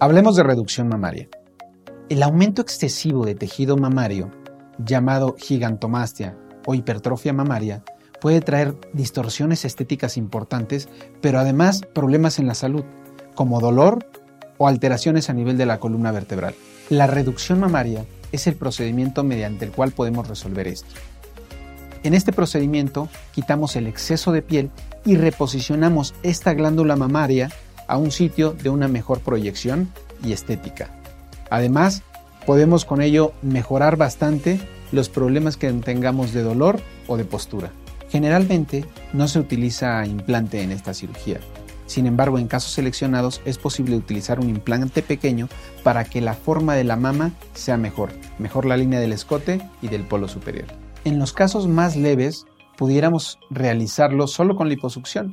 [0.00, 1.28] Hablemos de reducción mamaria.
[2.08, 4.32] El aumento excesivo de tejido mamario,
[4.78, 6.36] llamado gigantomastia
[6.66, 7.84] o hipertrofia mamaria,
[8.20, 10.88] puede traer distorsiones estéticas importantes,
[11.20, 12.84] pero además problemas en la salud,
[13.36, 14.04] como dolor
[14.58, 16.56] o alteraciones a nivel de la columna vertebral.
[16.90, 20.92] La reducción mamaria es el procedimiento mediante el cual podemos resolver esto.
[22.02, 24.70] En este procedimiento quitamos el exceso de piel
[25.04, 27.48] y reposicionamos esta glándula mamaria
[27.86, 29.90] a un sitio de una mejor proyección
[30.24, 30.90] y estética.
[31.50, 32.02] Además,
[32.46, 34.60] podemos con ello mejorar bastante
[34.92, 37.72] los problemas que tengamos de dolor o de postura.
[38.10, 41.40] Generalmente no se utiliza implante en esta cirugía.
[41.86, 45.48] Sin embargo, en casos seleccionados es posible utilizar un implante pequeño
[45.82, 49.88] para que la forma de la mama sea mejor, mejor la línea del escote y
[49.88, 50.66] del polo superior.
[51.04, 52.46] En los casos más leves,
[52.76, 55.32] pudiéramos realizarlo solo con liposucción.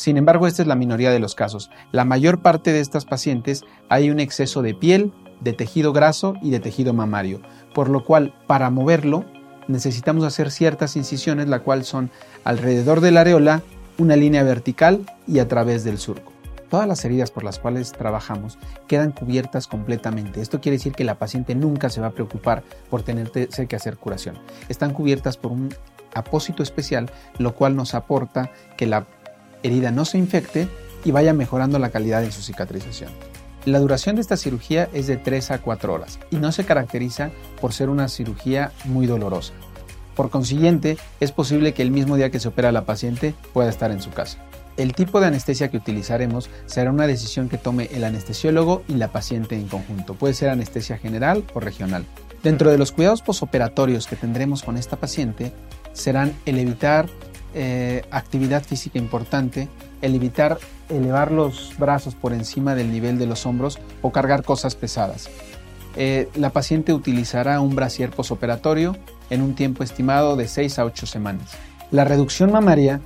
[0.00, 1.70] Sin embargo, esta es la minoría de los casos.
[1.92, 6.48] La mayor parte de estas pacientes hay un exceso de piel, de tejido graso y
[6.48, 7.42] de tejido mamario,
[7.74, 9.26] por lo cual para moverlo
[9.68, 12.10] necesitamos hacer ciertas incisiones, la cual son
[12.44, 13.60] alrededor de la areola,
[13.98, 16.32] una línea vertical y a través del surco.
[16.70, 20.40] Todas las heridas por las cuales trabajamos quedan cubiertas completamente.
[20.40, 23.98] Esto quiere decir que la paciente nunca se va a preocupar por tener que hacer
[23.98, 24.38] curación.
[24.70, 25.74] Están cubiertas por un
[26.14, 29.06] apósito especial, lo cual nos aporta que la
[29.62, 30.68] herida no se infecte
[31.04, 33.10] y vaya mejorando la calidad de su cicatrización.
[33.66, 37.30] La duración de esta cirugía es de 3 a 4 horas y no se caracteriza
[37.60, 39.52] por ser una cirugía muy dolorosa.
[40.14, 43.90] Por consiguiente, es posible que el mismo día que se opera la paciente pueda estar
[43.90, 44.38] en su casa.
[44.76, 49.08] El tipo de anestesia que utilizaremos será una decisión que tome el anestesiólogo y la
[49.12, 50.14] paciente en conjunto.
[50.14, 52.06] Puede ser anestesia general o regional.
[52.42, 55.52] Dentro de los cuidados posoperatorios que tendremos con esta paciente
[55.92, 57.08] serán el evitar
[57.54, 59.68] eh, actividad física importante,
[60.02, 64.74] el evitar elevar los brazos por encima del nivel de los hombros o cargar cosas
[64.74, 65.28] pesadas.
[65.96, 68.96] Eh, la paciente utilizará un brasier posoperatorio
[69.28, 71.52] en un tiempo estimado de 6 a 8 semanas.
[71.90, 73.00] La reducción mamaria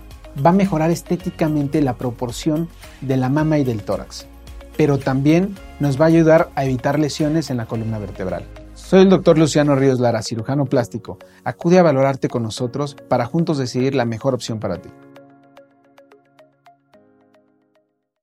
[0.44, 2.69] va a mejorar estéticamente la proporción
[3.00, 4.26] de la mama y del tórax,
[4.76, 8.44] pero también nos va a ayudar a evitar lesiones en la columna vertebral.
[8.87, 11.19] Soy el doctor Luciano Ríos Lara, cirujano plástico.
[11.43, 14.91] Acude a valorarte con nosotros para juntos decidir la mejor opción para ti.